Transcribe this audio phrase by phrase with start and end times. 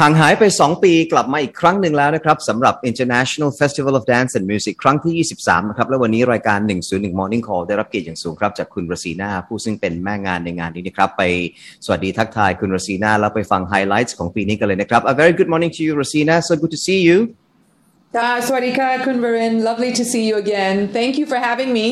[0.00, 7.42] ห่างหายไป 2 ปีกลับมาอีกครั้งหนึ่งแล้วนะครับสำหรับ International Festival of Dance and Music ครั้งที่ 23 นะครับ และวันนี้รายการ 101 Morning
[7.48, 11.22] Call ได้รับเกียรติอย่างสูงครับ จากคุณรสีนาผู้ซึ่งเป็นแม่งานในงานนี้นะครับ ไป
[11.84, 17.16] สวัสดีทักทายคุณรสีนาแล้วไปฟังไฮไลท์ของปีนี้กันเลยนะครับ A very good morning to you Rosina so good to see you
[18.46, 21.86] สวัสดีค่ะคุณวริน lovely to see you again thank you for having me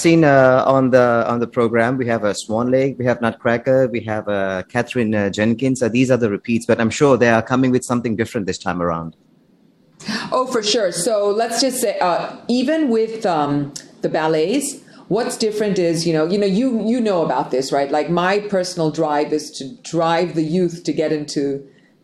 [0.00, 3.86] Seen uh, on the on the program, we have a Swan Lake, we have Nutcracker,
[3.88, 5.80] we have uh, Katherine uh, Jenkins.
[5.98, 8.80] These are the repeats, but I'm sure they are coming with something different this time
[8.80, 9.14] around.
[10.32, 13.52] oh for sure so let's just say uh, even with um,
[14.00, 14.66] the ballets
[15.08, 18.34] what's different is you know you know you you know about this right like my
[18.56, 21.42] personal drive is to drive the youth to get into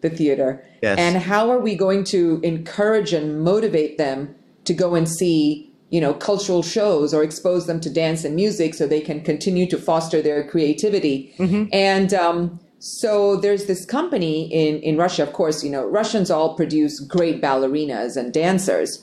[0.03, 0.99] the theater Yes.
[0.99, 4.35] and how are we going to encourage and motivate them
[4.69, 8.75] to go and see you know cultural shows or expose them to dance and music
[8.75, 11.33] so they can continue to foster their creativity.
[11.73, 16.55] And um, so there's this company in, in russia of course you know russians all
[16.55, 19.03] produce great ballerinas and dancers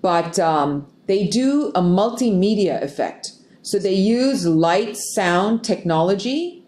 [0.00, 3.32] but um, they do a multimedia effect.
[3.62, 6.62] So they use light sound technology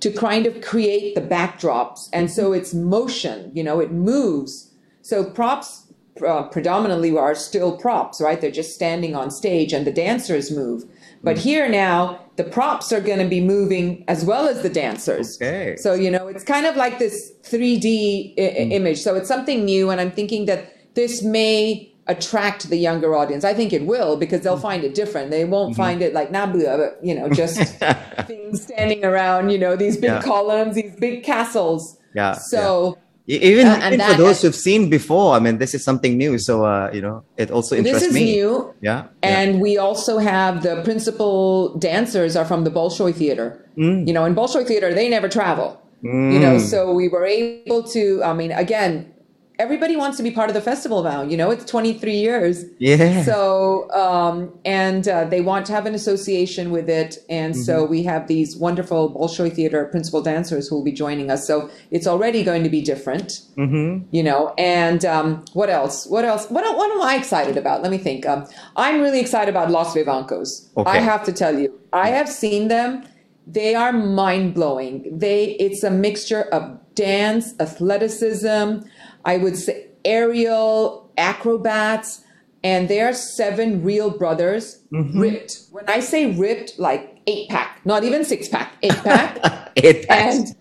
[0.00, 2.08] to kind of create the backdrops.
[2.12, 4.70] And so it's motion you know it moves.
[5.02, 5.91] So props
[6.26, 8.40] uh, predominantly are still props right?
[8.40, 10.84] They're just standing on stage and the dancers move.
[11.22, 11.42] But hmm.
[11.42, 15.36] here now the props are going to be moving as well as the dancers.
[15.40, 15.76] Okay.
[15.76, 18.72] so you know it's kind of like this 3d I- I- hmm.
[18.72, 19.00] image.
[19.00, 23.44] So it's something new and i'm thinking that this may attract the younger audience.
[23.44, 24.62] I think it will because they'll hmm.
[24.62, 25.30] find it different.
[25.30, 27.58] They won't find it like nabu uh, but you know just
[28.26, 30.22] things standing around you know these big Yeah.
[30.22, 31.98] columns these big castles.
[32.14, 35.74] Yeah, so E- Even, Uh, and even for those who've seen before, I mean, this
[35.74, 36.38] is something new.
[36.38, 38.24] So, uh, you know, it also interests this is me.
[38.24, 39.04] new Yeah.
[39.22, 39.40] yeah.
[39.40, 43.64] and we also have the principal dancers are from the Bolshoi Theater.
[43.78, 44.06] Mm.
[44.08, 45.78] You know, in Bolshoi Theater, they never travel.
[46.04, 48.24] You know, so we were able to.
[48.24, 49.11] I mean, again,
[49.58, 51.22] everybody wants to be part of the festival now.
[51.22, 52.64] You know, it's 23 years.
[52.78, 53.22] Yeah.
[53.22, 57.90] So, um, and uh, they want to have an association with it, and so Mm-hmm.
[57.90, 61.46] we have these wonderful Bolshoi Theater principal dancers who will be joining us.
[61.46, 64.06] So it's already going to be different Mm-hmm.
[64.16, 67.90] you know and um, what else what else what, what am i excited about let
[67.90, 68.46] me think um,
[68.76, 70.90] i'm really excited about los vivancos Okay.
[70.90, 73.04] i have to tell you i have seen them
[73.46, 76.62] they are mind-blowing they it's a mixture of
[76.94, 78.80] dance athleticism
[79.24, 82.22] i would say aerial acrobats
[82.64, 85.58] and they're seven real brothers ripped.
[85.70, 89.38] When i say ripped like eight pack not even six pack eight pack.
[89.76, 90.36] Eight packs.
[90.36, 90.56] and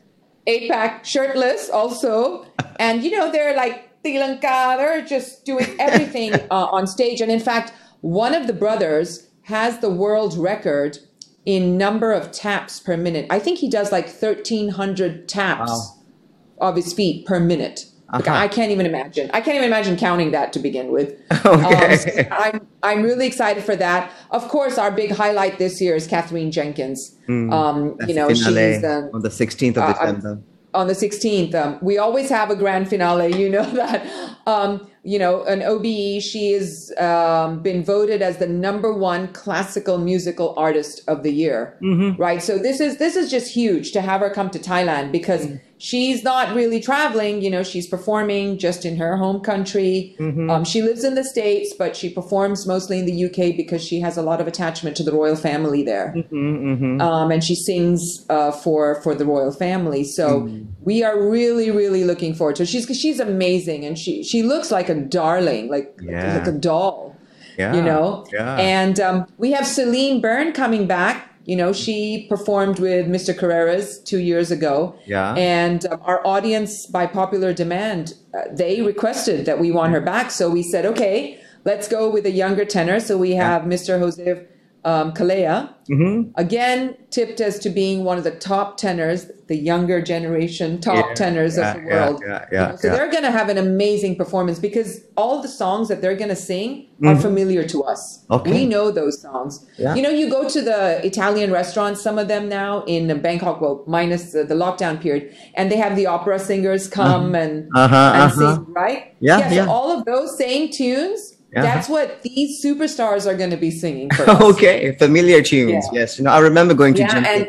[0.47, 2.45] eight pack shirtless also.
[2.79, 7.19] And you know they're like Tilanka, they're just doing everything uh, on stage.
[7.21, 10.97] And in fact one of the brothers has the world record
[11.45, 13.27] in number of taps per minute.
[13.29, 16.69] I think he does like 1300 taps Wow.
[16.69, 18.37] of his feet per minute Like, Uh-huh.
[18.45, 21.09] i can't even imagine i can't even imagine counting that to begin with
[21.45, 21.85] Okay.
[21.91, 22.09] um, so
[22.45, 24.11] I'm I'm really excited for that.
[24.31, 26.99] Of course, our big highlight this year is Kathleen Jenkins.
[27.29, 28.47] um, you know, she's
[28.83, 30.41] um, on the 16th of uh, December.
[30.73, 31.53] on the 16th.
[31.53, 33.29] Um, we always have a grand finale.
[33.41, 33.99] You know that.
[34.47, 36.21] Um, you know, an OBE.
[36.21, 41.77] She has um, been voted as the number one classical musical artist of the year.
[42.17, 42.41] Right.
[42.41, 45.43] So this is this is just huge to have her come to Thailand because
[45.81, 47.41] she's not really traveling.
[47.41, 50.15] You know, she's performing just in her home country.
[50.19, 53.99] Um, she lives in the States, but she performs mostly in the UK because she
[53.99, 56.13] has a lot of attachment to the royal family there.
[56.31, 60.03] Um, and she sings uh, for for the royal family.
[60.03, 60.49] So
[60.81, 62.65] we are really, really looking forward to.
[62.65, 66.37] She's she's amazing, and she she looks like a darling, like Yeah.
[66.37, 67.15] like a doll
[67.57, 67.73] Yeah.
[67.75, 68.55] you know Yeah.
[68.57, 74.01] and um, we have celine byrne coming back you know she performed with mr carreras
[74.11, 74.95] two years ago.
[75.05, 75.33] Yeah.
[75.35, 80.31] and um, our audience by popular demand uh, they requested that we want her back.
[80.31, 82.99] So we said okay let's go with a younger tenor.
[83.01, 84.45] So we have mr jose
[84.85, 86.31] um, Calleja, Mm-hmm.
[86.39, 91.13] again tipped as to being one of the top tenors, the younger generation top Yeah,
[91.15, 92.23] tenors yeah, of the world.
[92.25, 95.49] yeah, You yeah, know, so they're going to have an amazing performance because all the
[95.49, 98.19] songs that they're going to sing are familiar to us.
[98.23, 98.33] Mm-hmm.
[98.35, 98.51] Okay.
[98.51, 99.65] We know those songs.
[99.77, 99.95] Yeah.
[99.95, 103.83] You know, you go to the Italian restaurants, some of them now in Bangkok, well,
[103.87, 108.31] minus the, the lockdown period, and they have the opera singers come and, Uh-huh, and
[108.31, 108.55] uh-huh.
[108.55, 109.13] sing, right?
[109.19, 109.65] Yeah, so yeah.
[109.67, 111.30] all of those same tunes.
[111.53, 111.63] Yeah.
[111.63, 115.85] That's what these superstars are going to be singing okay, familiar tunes.
[115.91, 115.99] Yeah.
[116.01, 117.45] Yes, you know, I remember going to Yeah,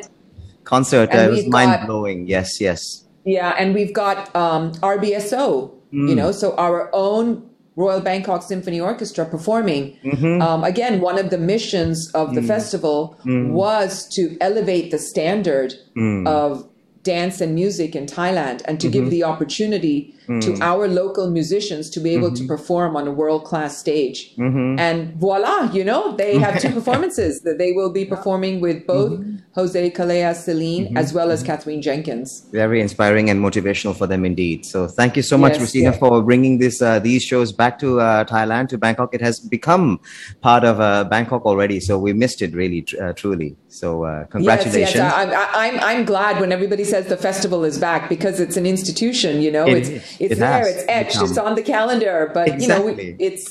[0.64, 1.10] concert.
[1.12, 2.26] and uh, it was mind blowing.
[2.26, 3.04] Yes, yes.
[3.25, 6.08] Yeah, and we've got um, RBSO, Mm.
[6.08, 9.96] you know, so our own Royal Bangkok Symphony Orchestra performing.
[10.02, 10.40] Mm-hmm.
[10.40, 12.34] Um, again, one of the missions of Mm.
[12.37, 16.26] the festival was to elevate the standard Mm.
[16.26, 16.66] of
[17.02, 18.93] dance and music in Thailand and to Mm-hmm.
[18.93, 20.60] give the opportunity to Mm.
[20.60, 22.46] our local musicians to be able Mm-hmm.
[22.46, 24.32] to perform on a world class stage.
[24.38, 29.12] And voila, you know, they have two performances that they will be performing with both
[29.12, 29.37] Mm-hmm.
[29.54, 32.46] Jose Calleja Celine as well as Katherine Jenkins.
[32.52, 34.64] Very inspiring and motivational for them indeed.
[34.64, 35.98] So thank you so much, Yes, Rosina, yeah.
[36.02, 39.12] for bringing this uh, these shows back to uh, Thailand, to Bangkok.
[39.12, 40.00] It has become
[40.40, 43.50] part of uh, Bangkok already, so we missed it really, tr- uh, truly.
[43.69, 44.76] So uh, congratulations.
[44.76, 45.12] Yes, yes.
[45.12, 48.66] I, I, I'm, I'm glad when everybody says the festival is back because it's an
[48.74, 50.02] institution, you know, It it's, is.
[50.24, 51.28] it's It there, it's etched, become.
[51.30, 53.16] it's on the calendar, but you know, Exactly.
[53.18, 53.44] we, it's,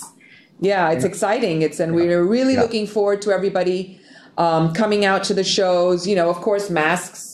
[0.70, 1.56] yeah, it's exciting.
[1.68, 2.62] It's, and we're really Yeah.
[2.66, 3.80] looking forward to everybody,
[4.38, 7.28] um, coming out to the shows, you know, of course, masks.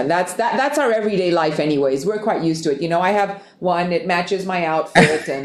[0.00, 0.52] And that's that.
[0.62, 2.00] That's our everyday life, anyways.
[2.06, 2.78] We're quite used to it.
[2.84, 5.44] You know, I have one; it matches my outfit, and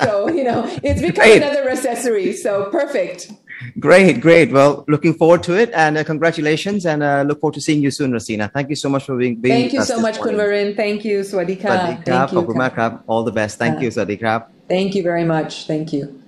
[0.04, 1.40] so you know, it's become Great.
[1.42, 2.32] another accessory.
[2.44, 3.30] So perfect.
[3.78, 4.50] Great, great.
[4.50, 7.90] Well, looking forward to it, and uh, congratulations, and uh, look forward to seeing you
[7.90, 8.52] soon, Rasina.
[8.52, 9.40] Thank you so much for being.
[9.42, 9.54] here.
[9.54, 10.74] Thank you so much, Kunvarin.
[10.74, 11.60] Thank you, Swadika.
[11.60, 13.58] Swadika, Thank you, All the best.
[13.58, 14.46] Thank uh, you, Swadika.
[14.68, 15.66] Thank you very much.
[15.66, 16.22] Thank you.